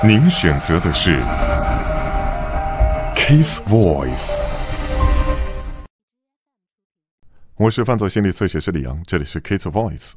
[0.00, 1.20] 您选择的是
[3.16, 4.40] Kiss Voice。
[7.56, 10.12] 我是犯罪心理测写师李阳，这里是 Kiss Voice。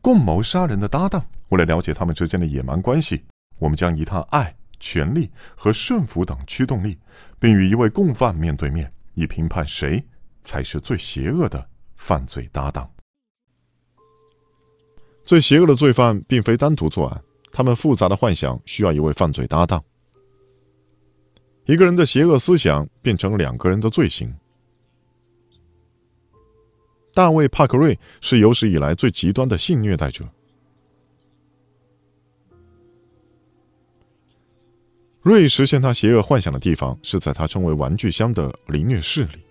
[0.00, 3.22] 共谋杀人的搭档，为了了解他们之间的野蛮关系，
[3.58, 6.98] 我们将一探爱、权力和顺服等驱动力，
[7.38, 10.02] 并与一位共犯面对面，以评判谁
[10.40, 12.90] 才是最邪恶的犯罪搭档。
[15.22, 17.22] 最邪恶的罪犯并非单独作案。
[17.50, 19.82] 他们复杂的幻想需要一位犯罪搭档。
[21.66, 24.34] 一个人的邪恶思想变成两个人的罪行。
[27.12, 30.24] 大卫·帕克瑞是有史以来最极端的性虐待者。
[35.20, 39.44] 瑞实现他邪恶幻想的地方是在他称为“玩具箱”的凌虐室里。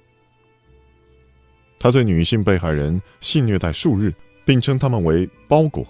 [1.78, 4.12] 他对女性被害人性虐待数日，
[4.44, 5.86] 并称他们为“包裹”。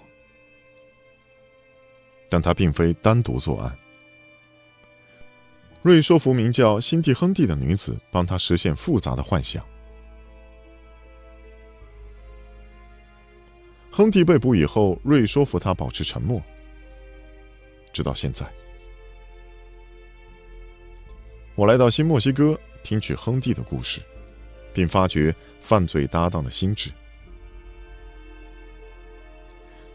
[2.28, 3.78] 但他并非单独作案。
[5.82, 9.64] 瑞说服名叫辛蒂·亨蒂的女子帮他实现复杂的幻想。
[13.90, 16.42] 亨蒂被捕以后，瑞说服他保持沉默，
[17.92, 18.46] 直到现在。
[21.54, 24.00] 我来到新墨西哥，听取亨蒂的故事，
[24.72, 26.90] 并发掘犯罪搭档的心智。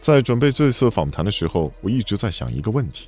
[0.04, 3.08] 在准备这次访谈的时候，我一直在想一个问题。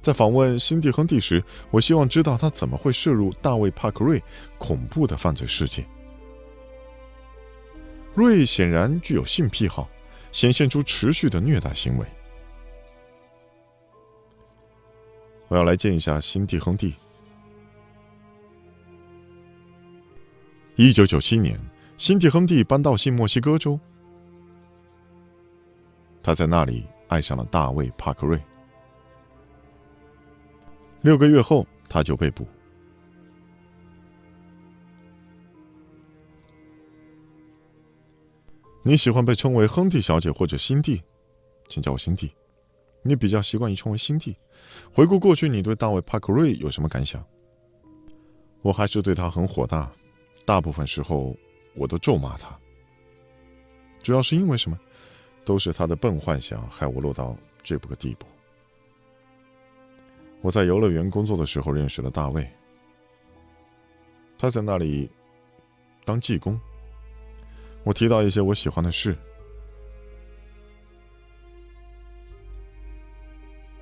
[0.00, 4.22] 在访问辛蒂·亨蒂时，我希望知道他怎么会涉入大卫·帕克瑞
[4.58, 5.84] 恐怖的犯罪事件。
[8.14, 9.88] 瑞显然具有性癖好，
[10.30, 12.06] 显现出持续的虐待行为。
[15.48, 16.94] 我要来见一下辛蒂·亨蒂。
[20.76, 21.58] 一九九七年，
[21.96, 23.80] 辛蒂·亨蒂搬到新墨西哥州。
[26.22, 28.40] 他在那里爱上了大卫·帕克瑞。
[31.00, 32.46] 六个月后，他就被捕。
[38.84, 41.02] 你喜欢被称为亨蒂小姐或者辛蒂，
[41.68, 42.32] 请叫我辛蒂。
[43.02, 44.36] 你比较习惯于称为辛蒂。
[44.92, 47.24] 回顾过去，你对大卫·帕克瑞有什么感想？
[48.60, 49.90] 我还是对他很火大，
[50.44, 51.36] 大部分时候
[51.74, 52.56] 我都咒骂他。
[54.00, 54.78] 主要是因为什么？
[55.44, 58.26] 都是他的笨幻想害我落到这步个地步。
[60.40, 62.48] 我在游乐园工作的时候认识了大卫，
[64.38, 65.08] 他在那里
[66.04, 66.58] 当技工。
[67.84, 69.16] 我提到一些我喜欢的事，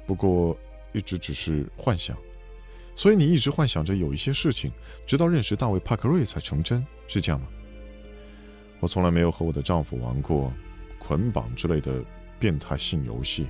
[0.06, 0.56] 不过
[0.92, 2.16] 一直只是幻想。
[2.94, 4.70] 所以你一直幻想着有一些事情，
[5.06, 7.46] 直到认识大卫·帕克瑞才成真，是这样吗？
[8.80, 10.52] 我从来没有和我的丈夫玩过。
[11.00, 12.04] 捆绑之类的
[12.38, 13.48] 变态性游戏。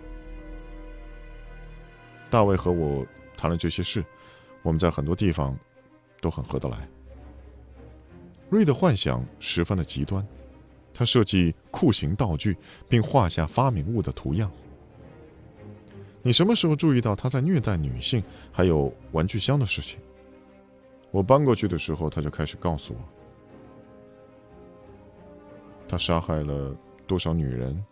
[2.31, 3.05] 大卫和我
[3.37, 4.03] 谈了这些事，
[4.63, 5.55] 我们在很多地方
[6.21, 6.89] 都很合得来。
[8.49, 10.27] 瑞的幻想十分的极端，
[10.95, 12.57] 他设计酷刑道具，
[12.89, 14.51] 并画下发明物的图样。
[16.23, 18.23] 你什么时候注意到他在虐待女性，
[18.53, 19.99] 还有玩具箱的事情？
[21.11, 23.01] 我搬过去的时候，他就开始告诉我，
[25.89, 26.77] 他杀害了。
[27.11, 27.85] 多少女人？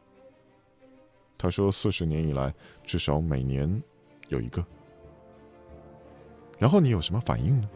[1.37, 3.83] 他说，四十年以来，至少每年
[4.29, 4.65] 有一个。
[6.57, 7.69] 然后你有什么反应呢？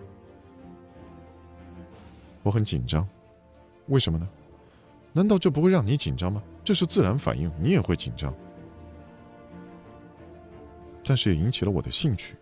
[2.44, 3.04] 我很紧张，
[3.86, 4.28] 为什么呢？
[5.12, 6.40] 难道这不会让你紧张吗？
[6.62, 8.32] 这是自然反应，你也会紧张。
[11.04, 12.36] 但是也引起了我的兴趣，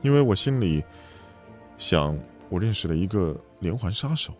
[0.00, 0.84] 因为我心里
[1.76, 2.16] 想，
[2.48, 4.32] 我认识了一个连环杀手。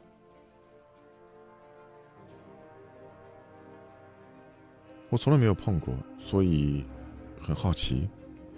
[5.11, 6.85] 我从来没有碰过，所以
[7.41, 8.09] 很好奇。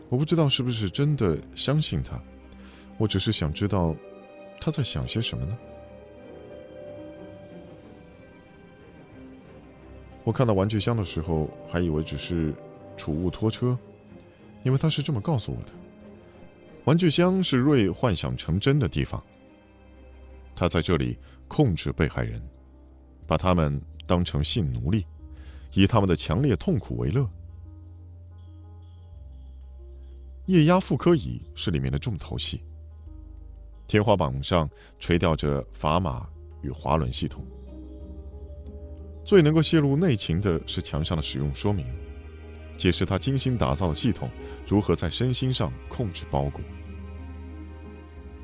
[0.08, 2.20] 我不知道是不是真的相信他，
[2.96, 3.94] 我只是想知道
[4.60, 5.58] 他在想些什么呢？
[10.24, 12.54] 我看到玩具箱的时候，还以为只是
[12.96, 13.78] 储物拖车，
[14.64, 15.72] 因为他是这么告诉我的。
[16.84, 19.22] 玩具箱是瑞幻想成真的地方，
[20.54, 21.18] 他在这里
[21.48, 22.40] 控制被害人，
[23.26, 25.04] 把他们当成性奴隶。
[25.76, 27.28] 以他们的强烈痛苦为乐。
[30.46, 32.62] 液压妇科椅是里面的重头戏。
[33.86, 34.68] 天花板上
[34.98, 36.26] 垂吊着砝码
[36.62, 37.44] 与滑轮系统。
[39.22, 41.84] 最能够泄露内情的是墙上的使用说明，
[42.78, 44.30] 解释他精心打造的系统
[44.66, 46.62] 如何在身心上控制包裹。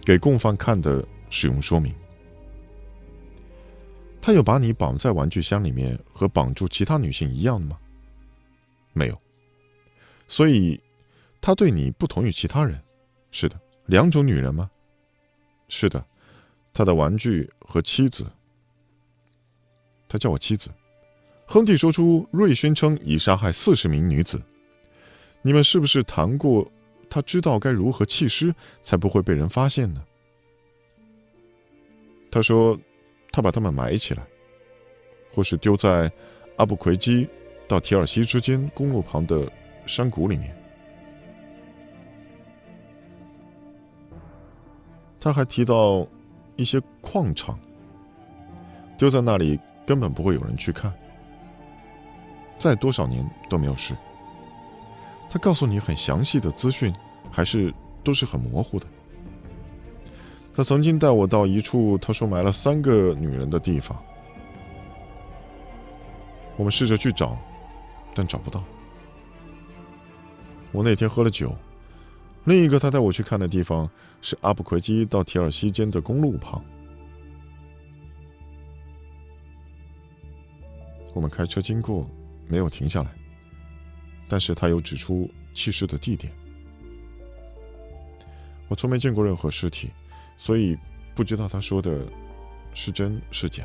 [0.04, 1.94] 给共犯看的使用说明。
[4.22, 7.76] 他有把你绑在玩具箱里面和绑住其他女性一样吗？
[8.92, 9.20] 没有。
[10.28, 10.80] 所以，
[11.40, 12.80] 他对你不同于其他人。
[13.32, 14.70] 是的，两种女人吗？
[15.68, 16.06] 是的，
[16.72, 18.30] 他的玩具和妻子。
[20.08, 20.70] 他叫我妻子。
[21.44, 24.40] 亨利说出，瑞宣称已杀害四十名女子。
[25.42, 26.70] 你们是不是谈过，
[27.10, 28.54] 他知道该如何弃尸
[28.84, 30.04] 才不会被人发现呢？
[32.30, 32.78] 他说，
[33.32, 34.22] 他把他们埋起来，
[35.34, 36.12] 或是丢在
[36.58, 37.26] 阿布奎基
[37.66, 39.50] 到提尔西之间公路旁的
[39.86, 40.54] 山谷里面。
[45.18, 46.06] 他还提到
[46.56, 47.58] 一些矿场，
[48.98, 50.92] 丢在那里根本不会有人去看，
[52.58, 53.96] 再多少年都没有事。
[55.30, 56.92] 他告诉你很详细的资讯，
[57.30, 57.72] 还是
[58.04, 58.86] 都是很模糊的。
[60.54, 64.00] 他曾经带我到一处他说埋了三个女人的地方，
[66.56, 67.38] 我们试着去找，
[68.14, 68.62] 但找不到。
[70.70, 71.54] 我那天喝了酒，
[72.44, 73.88] 另一个他带我去看的地方
[74.20, 76.62] 是阿布奎基到提尔西间的公路旁。
[81.14, 82.06] 我们开车经过，
[82.46, 83.10] 没有停下来。
[84.28, 86.32] 但是他又指出弃尸的地点。
[88.68, 89.90] 我从没见过任何尸体，
[90.44, 90.76] 所以
[91.14, 92.04] 不知道他说的
[92.74, 93.64] 是真是假。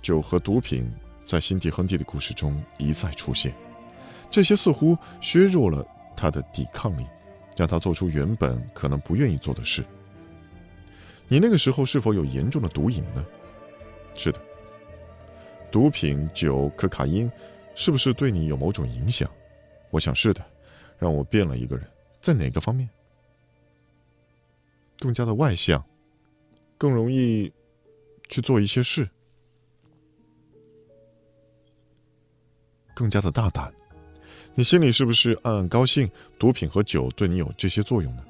[0.00, 0.88] 酒和毒品
[1.24, 3.52] 在辛迪·亨蒂的故事中一再出现，
[4.30, 5.84] 这些似乎削弱了
[6.16, 7.04] 他的抵抗力，
[7.56, 9.84] 让他做出原本可能不愿意做的事。
[11.26, 13.26] 你那个时候是否有严重的毒瘾呢？
[14.14, 14.40] 是的，
[15.68, 17.28] 毒品、酒、可卡因。
[17.74, 19.28] 是不是对你有某种影响？
[19.90, 20.44] 我想是的，
[20.96, 21.84] 让我变了一个人，
[22.20, 22.88] 在哪个方面？
[25.00, 25.82] 更加的外向，
[26.76, 27.50] 更容易
[28.28, 29.08] 去做一些事，
[32.94, 33.72] 更加的大胆。
[34.54, 36.08] 你心里是不是暗暗高兴？
[36.38, 38.24] 毒品和酒对你有这些作用呢？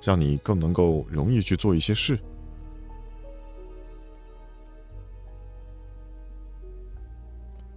[0.00, 2.16] 让你更能够容易去做一些事。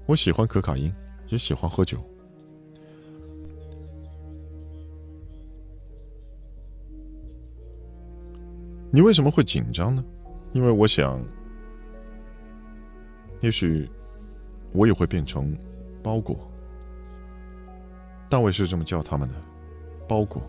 [0.06, 0.94] 我喜欢可卡因，
[1.30, 1.98] 也喜欢喝酒。
[8.90, 10.04] 你为什么会紧张呢？
[10.54, 11.22] 因为我想，
[13.42, 13.88] 也许
[14.72, 15.56] 我也会变成
[16.02, 16.40] 包裹。
[18.30, 19.36] 大卫是这么叫他们的，
[20.08, 20.42] 包裹。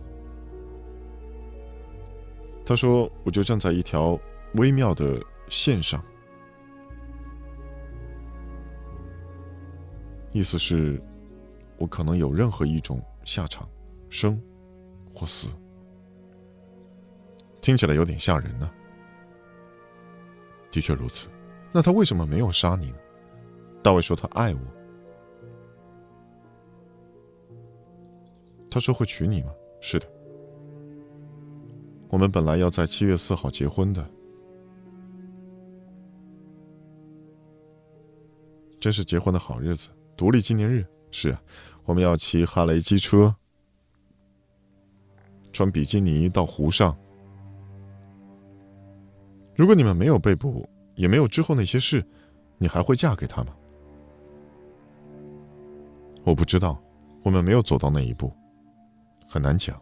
[2.64, 4.18] 他说：“我就站在一条
[4.54, 6.02] 微妙的线上。”
[10.32, 11.02] 意思是，
[11.76, 13.68] 我可能有任何一种下场，
[14.10, 14.40] 生
[15.14, 15.48] 或死。
[17.68, 18.70] 听起来有点吓人呢。
[20.70, 21.28] 的确如此。
[21.70, 22.96] 那他为什么没有杀你呢？
[23.82, 24.60] 大卫说他爱我。
[28.70, 29.52] 他说会娶你吗？
[29.82, 30.10] 是的。
[32.08, 34.02] 我们本来要在七月四号结婚的。
[38.80, 39.90] 真是结婚的好日子。
[40.16, 41.42] 独立纪念日是啊，
[41.84, 43.36] 我们要骑哈雷机车，
[45.52, 46.98] 穿比基尼到湖上。
[49.58, 52.06] 如果你们没有被捕，也没有之后那些事，
[52.58, 53.52] 你还会嫁给他吗？
[56.22, 56.80] 我不知道，
[57.24, 58.32] 我们没有走到那一步，
[59.26, 59.76] 很难讲。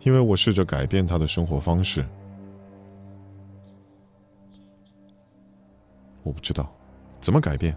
[0.00, 2.02] 因为我试着改变他的生活方式，
[6.22, 6.74] 我不知道
[7.20, 7.76] 怎么改变。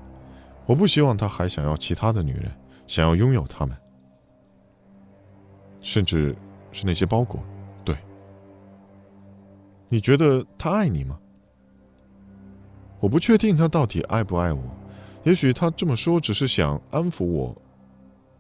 [0.66, 2.50] 我不希望他还想要其他的女人，
[2.88, 3.76] 想要拥有他们，
[5.82, 6.34] 甚至
[6.72, 7.44] 是那些包裹。
[9.94, 11.20] 你觉得他爱你吗？
[13.00, 14.64] 我不确定他到底爱不爱我。
[15.22, 17.56] 也许他这么说只是想安抚我，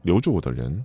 [0.01, 0.83] 留住我的人。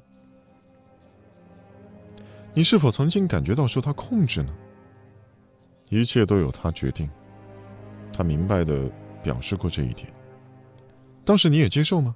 [2.52, 4.54] 你是否曾经感觉到受他控制呢？
[5.88, 7.08] 一切都由他决定。
[8.12, 10.12] 他明白的表示过这一点。
[11.24, 12.14] 当时你也接受吗？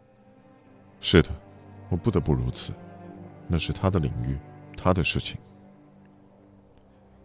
[1.00, 1.30] 是的，
[1.88, 2.75] 我不得不如此。
[3.49, 4.37] 那是他的领域，
[4.76, 5.38] 他的事情，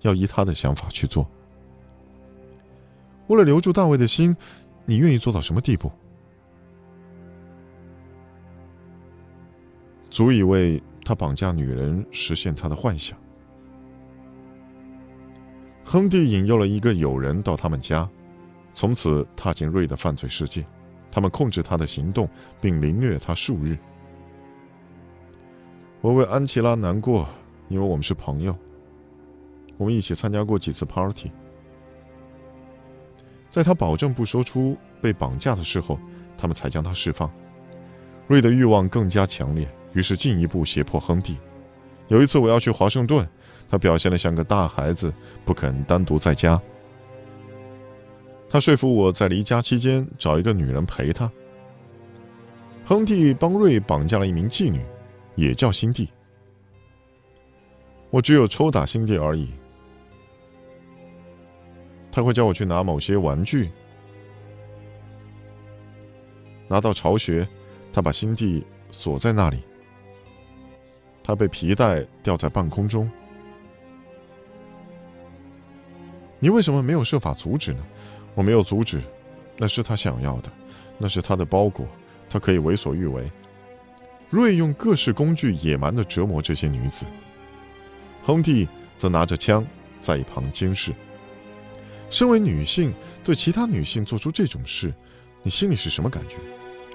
[0.01, 1.29] 要依他的想法去做。
[3.27, 4.35] 为了留住大卫的心，
[4.85, 5.91] 你愿意做到什么地步？
[10.09, 13.17] 足以为他绑架女人，实现他的幻想。
[15.83, 18.09] 亨蒂引诱了一个友人到他们家，
[18.73, 20.65] 从此踏进瑞的犯罪世界。
[21.09, 22.29] 他们控制他的行动，
[22.61, 23.77] 并凌虐他数日。
[26.01, 27.27] 我为安琪拉难过，
[27.69, 28.55] 因为我们是朋友，
[29.77, 31.31] 我们一起参加过几次 party。
[33.49, 35.99] 在他保证不说出被绑架的时候，
[36.37, 37.31] 他们才将他释放。
[38.27, 41.37] 瑞的欲望更加强烈，于是进一步胁迫亨蒂。
[42.09, 43.27] 有一次我要去华盛顿，
[43.69, 45.13] 他表现得像个大孩子，
[45.45, 46.61] 不肯单独在家。
[48.49, 51.31] 他说服我在离家期间找一个女人陪他。
[52.85, 54.81] 亨蒂帮瑞绑架了一名妓女，
[55.35, 56.09] 也叫辛蒂。
[58.09, 59.49] 我只有抽打辛蒂而已。
[62.17, 63.69] 他会叫我去拿某些玩具。
[66.67, 67.47] 拿到巢穴，
[67.93, 69.61] 他把辛蒂锁在那里。
[71.23, 73.07] 他被皮带吊在半空中。
[76.39, 77.85] 你为什么没有设法阻止呢？
[78.33, 78.99] 我没有阻止，
[79.55, 80.51] 那是他想要的，
[80.97, 81.85] 那是他的包裹，
[82.27, 83.31] 他可以为所欲为。
[84.31, 87.05] 瑞用各式工具野蛮的折磨这些女子，
[88.23, 89.63] 亨蒂则拿着枪
[89.99, 90.91] 在一旁监视。
[92.09, 94.93] 身为女性，对其他女性做出这种事，
[95.43, 96.37] 你心里是什么感觉？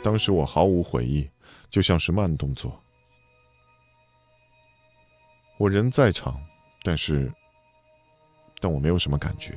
[0.03, 1.29] 当时我毫无悔意，
[1.71, 2.79] 就像是慢动作。
[5.59, 6.41] 我人在场，
[6.83, 7.33] 但是，
[8.59, 9.55] 但我没有什么感觉。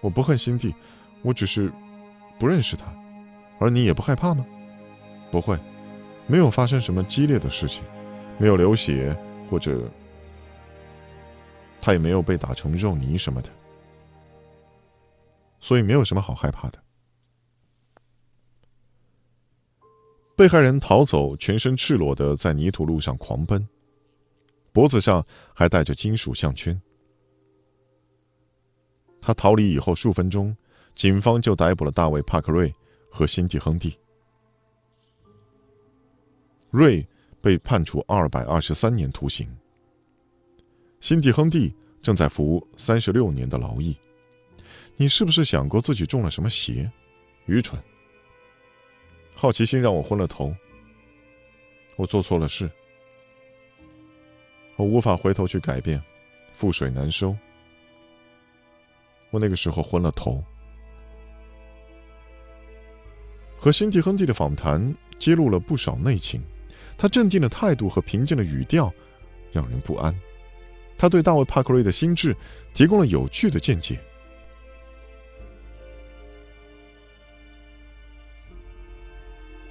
[0.00, 0.74] 我不恨辛蒂，
[1.22, 1.72] 我只是
[2.38, 2.86] 不认识他。
[3.58, 4.44] 而你也不害怕吗？
[5.30, 5.58] 不会，
[6.26, 7.82] 没有发生什么激烈的事情，
[8.38, 9.16] 没有流血，
[9.48, 9.90] 或者
[11.80, 13.48] 他也没有被打成肉泥什么的，
[15.60, 16.82] 所以没有什么好害怕的。
[20.36, 23.68] 被害人逃走，全身赤裸的在泥土路上狂奔，
[24.72, 26.80] 脖子上还戴着金属项圈。
[29.20, 30.56] 他逃离以后数分钟，
[30.94, 32.72] 警方就逮捕了大卫·帕克瑞
[33.10, 33.98] 和辛蒂·亨蒂。
[36.70, 37.04] 瑞
[37.40, 39.50] 被判处二百二十三年徒刑，
[41.00, 43.96] 辛蒂·亨蒂正在服三十六年的劳役。
[45.00, 46.90] 你是不是想过自己中了什么邪？
[47.46, 47.80] 愚蠢！
[49.32, 50.52] 好奇心让我昏了头。
[51.94, 52.68] 我做错了事，
[54.74, 56.02] 我无法回头去改变，
[56.56, 57.36] 覆水难收。
[59.30, 60.42] 我那个时候昏了头。
[63.56, 66.42] 和辛蒂·亨蒂的访谈揭露了不少内情，
[66.96, 68.92] 他镇定的态度和平静的语调
[69.52, 70.12] 让人不安。
[70.96, 72.36] 他对大卫·帕克瑞的心智
[72.74, 74.00] 提供了有趣的见解。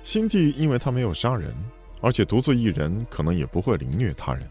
[0.07, 1.53] 辛蒂因为他没有杀人，
[1.99, 4.49] 而且独自一人，可能也不会凌虐他人。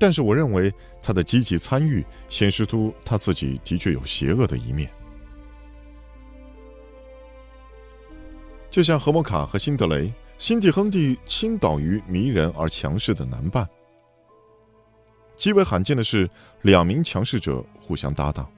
[0.00, 0.68] 但是我认为
[1.00, 4.90] 他的积极参与显示出他自己的确有邪恶的一面，
[8.68, 13.64] 就像何摩卡和辛德雷，辛蒂·亨蒂倾倒于迷人而强势的男伴。
[15.36, 16.28] 极为罕见的是，
[16.62, 18.50] 两名强势者互相搭档，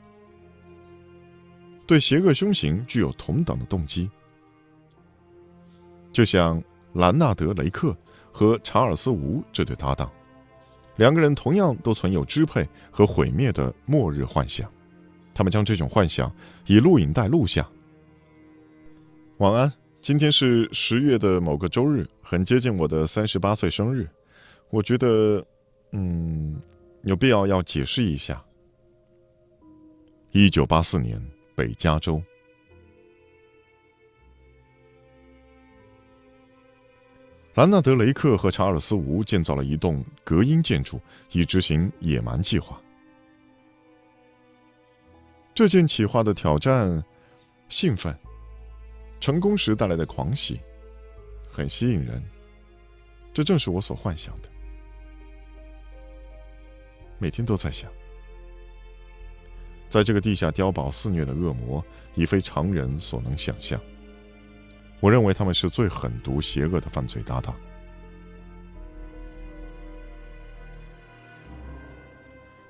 [1.86, 4.10] 对邪恶凶行具有同等的动机。
[6.16, 6.62] 就像
[6.94, 7.94] 兰纳德·雷克
[8.32, 10.10] 和查尔斯·吴这对搭档，
[10.96, 14.66] 两个人同样都存有支配和毁灭的末日幻想，
[15.34, 17.68] 他们将这种幻想以录影带录下。
[19.40, 19.70] 晚安，
[20.00, 24.08] 今天是十月的某个周日，很接近我的三十八岁生日，
[24.70, 25.44] 我觉得，
[25.92, 26.58] 嗯，
[27.02, 28.42] 有必要要解释一下。
[30.32, 31.22] 一九八四年，
[31.54, 32.22] 北加州。
[37.56, 41.00] 兰纳德·雷克和查尔斯·吴建造了一栋隔音建筑，
[41.32, 42.78] 以执行野蛮计划。
[45.54, 47.02] 这件企划的挑战、
[47.70, 48.14] 兴奋、
[49.18, 50.60] 成功时带来的狂喜，
[51.50, 52.22] 很吸引人。
[53.32, 54.50] 这正是我所幻想的。
[57.18, 57.90] 每天都在想，
[59.88, 61.82] 在这个地下碉堡肆虐的恶魔，
[62.14, 63.80] 已非常人所能想象。
[65.00, 67.54] 我认为他们是最狠毒、邪恶的犯罪搭档。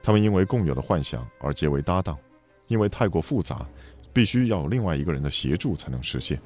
[0.02, 2.16] 他们因为共有的幻想而结为搭档，
[2.68, 3.66] 因为太过复杂，
[4.12, 6.40] 必须要另外一个人的协助才能实现。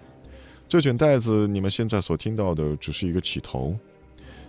[0.67, 3.77] 这卷带子，你们现在所听到的只是一个起头，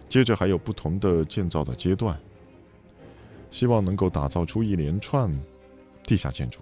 [0.07, 2.17] 接着还有不同的建造的阶段，
[3.49, 5.29] 希望能够打造出一连串
[6.03, 6.59] 地下建筑。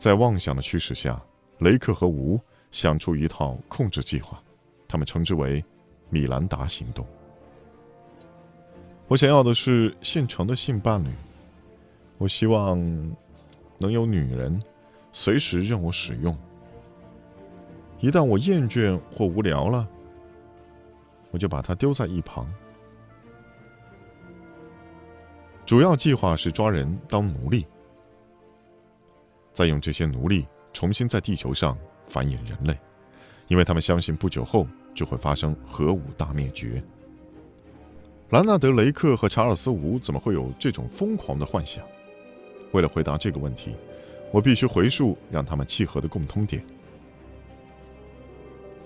[0.00, 1.22] 在妄想的驱使下，
[1.58, 2.40] 雷克和吴
[2.70, 4.42] 想出一套控制计划，
[4.88, 5.62] 他们称之为
[6.08, 7.06] “米兰达行动”。
[9.08, 11.10] 我想要的是现成的性伴侣，
[12.16, 12.78] 我希望
[13.76, 14.58] 能有女人
[15.12, 16.34] 随时任我使用。
[17.98, 19.86] 一旦我厌倦或无聊了，
[21.30, 22.50] 我就把它丢在一旁。
[25.66, 27.66] 主要计划是抓人当奴隶。
[29.60, 31.76] 再用这些奴隶重新在地球上
[32.06, 32.74] 繁衍人类，
[33.46, 36.82] 因为他们相信不久后就会发生核武大灭绝。
[38.30, 41.84] 兰纳德·雷克和查尔斯·吴怎么会有这种疯狂的幻想？
[42.72, 43.76] 为了回答这个问题，
[44.32, 46.64] 我必须回溯让他们契合的共通点。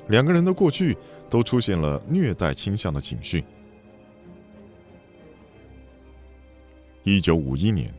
[0.09, 0.97] 两个人的过去
[1.31, 3.45] 都出现了虐待倾向的警讯。
[7.05, 7.95] 一九五一年，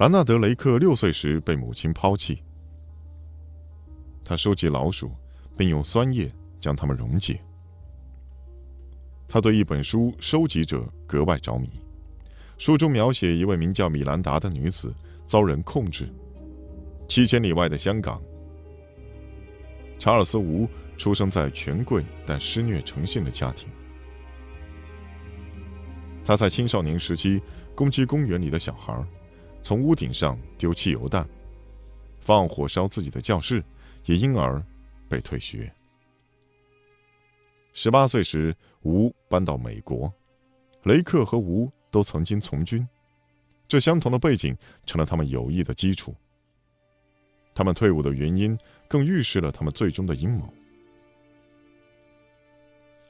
[0.00, 2.42] 兰纳德·雷克六岁时被母亲抛弃。
[4.24, 5.12] 他收集老鼠，
[5.58, 7.38] 并用酸液将它们溶解。
[9.28, 11.68] 他对一本书《收集者》格外着迷，
[12.56, 14.90] 书中描写一位名叫米兰达的女子
[15.26, 16.08] 遭人控制。
[17.06, 18.22] 七千里外的香港，
[19.98, 20.66] 查尔斯·吴
[20.96, 23.68] 出生在权贵但施虐成性的家庭。
[26.24, 27.42] 他在青少年时期
[27.74, 29.04] 攻击公园里的小孩，
[29.62, 31.28] 从屋顶上丢汽油弹，
[32.18, 33.62] 放火烧自己的教室，
[34.06, 34.62] 也因而
[35.08, 35.72] 被退学。
[37.72, 40.12] 十八岁时，吴搬到美国，
[40.84, 42.86] 雷克和吴都曾经从军，
[43.68, 46.14] 这相同的背景成了他们友谊的基础。
[47.54, 50.52] 他们退伍的原因更预示了他们最终的阴谋。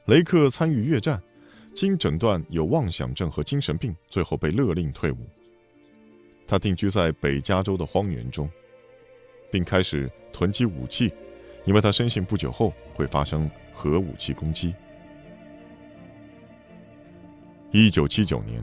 [0.05, 1.21] 雷克参与越战，
[1.73, 5.17] 经诊断有妄想症和精神病，最后被勒令退伍。
[6.51, 8.49] 他定居在北加州的荒原中，
[9.49, 11.09] 并开始囤积武器。
[11.63, 14.75] 因为他深信不久后会发生核武器攻击。
[17.71, 18.61] 一九七九年，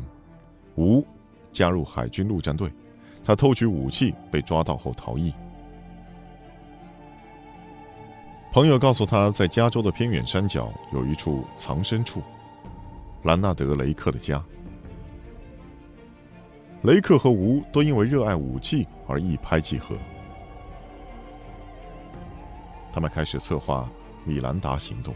[0.74, 1.02] 吴
[1.50, 2.70] 加入海军陆战队，
[3.24, 5.32] 他偷取武器被抓到后逃逸。
[8.52, 12.22] 朋友告诉他在加州的偏远山脚有一处藏身处——
[13.24, 14.44] 兰纳德·雷克的家。
[16.82, 19.96] 雷克和吴都因为热爱武器而一拍即合。
[22.92, 23.90] 他们开始策划
[24.24, 25.14] 米兰达行动。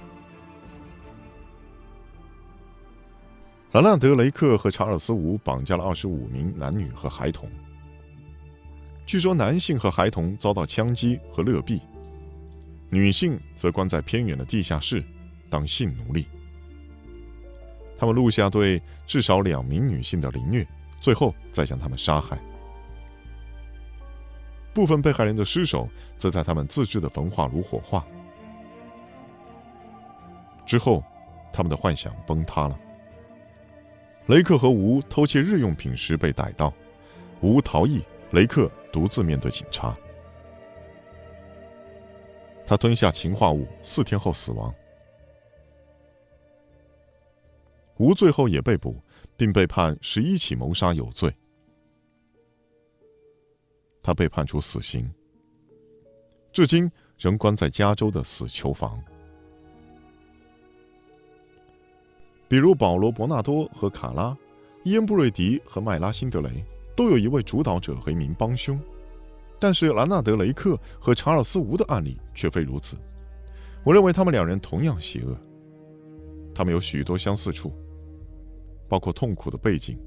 [3.73, 7.49] 兰纳德·雷克和查尔斯·吴绑架了二十五名男女和孩童。
[9.07, 11.81] 据说男性和孩童遭到枪击和勒毙，
[12.91, 15.03] 女性则关在偏远的地下室
[15.49, 16.27] 当性奴隶。
[17.97, 20.67] 他们录下对至少两名女性的凌虐，
[21.03, 22.39] 最后再将他们杀害。
[24.73, 28.07] 部分被害人的尸首则在他们自制的焚化炉火化。
[30.65, 31.05] 之后，
[31.53, 32.79] 他们的幻想崩塌了。
[34.27, 36.73] 雷克和吴偷窃日用品时被逮到，
[37.41, 39.95] 吴逃逸，雷克独自面对警察。
[42.65, 44.73] 他吞下氰化物，四天后死亡。
[47.99, 48.97] 吴最后也被捕，
[49.37, 51.35] 并被判十一起谋杀有罪。
[54.03, 55.09] 他被判处死刑，
[56.53, 59.01] 至今仍关在加州的死囚房。
[62.49, 64.37] 比如保罗·伯纳多和卡拉、
[64.85, 66.65] 伊恩·布瑞迪和麦拉辛德雷，
[66.95, 68.79] 都有一位主导者和一名帮凶。
[69.59, 72.97] 但是兰纳德·雷克和查尔斯·吴的案例却非如此。
[73.85, 75.39] 我认为他们两人同样邪恶。
[76.53, 77.73] 他们有许多相似处，
[78.93, 79.99] 包括痛苦的背景。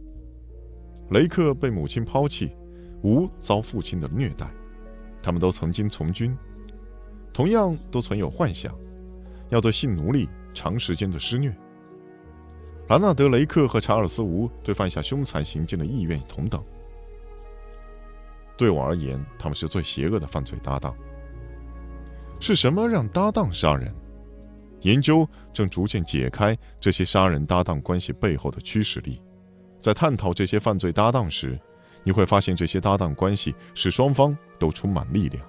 [1.10, 2.56] 雷克被母亲抛弃。
[3.02, 4.48] 吴遭父亲的虐待，
[5.22, 6.36] 他们都曾经从军，
[7.32, 8.76] 同样都存有幻想，
[9.50, 11.56] 要对性奴隶长时间的施虐。
[12.88, 16.64] 兰纳德·雷克和查尔斯·吴对犯下凶残行径的意愿同等。
[18.58, 20.96] 对我而言，他们是最邪恶的犯罪搭档。
[22.40, 23.94] 是什么让搭档杀人？
[24.86, 29.22] 研究正逐渐解开这些杀人搭档关系背后的驱使力。
[29.82, 31.60] 在探讨这些犯罪搭档时。
[32.08, 35.44] 你会发现，这些搭档关系使双方都充满力量，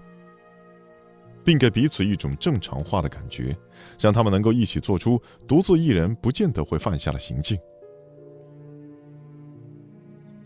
[1.44, 3.54] 并给彼此一种正常化的感觉，
[4.00, 7.58] 让他们能够一起做出独自一人不见得会犯下的行径。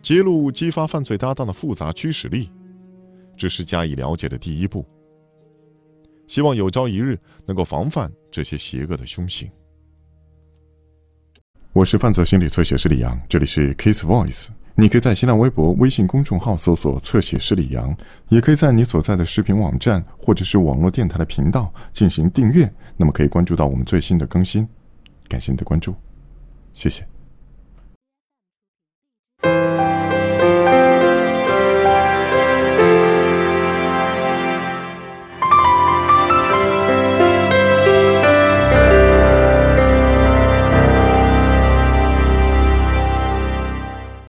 [0.03, 2.51] 揭露激发犯罪搭档的复杂驱使力，
[3.37, 4.85] 只是加以了解的第一步。
[6.31, 9.51] 希望有朝一日能够防范这些邪恶的凶行。
[11.73, 14.47] 我是犯罪心理测写师李阳，这里是 Case Voice。
[14.77, 17.93] 你可以在新浪微博、微信公众号搜索“侧写师李阳”，
[18.31, 24.65] 也可以在你所在的视频网站或者是网络电台的频道进行订阅，那么可以关注到我们最新的更新。
[25.27, 25.97] 感谢你的关注，
[26.73, 27.05] 谢谢。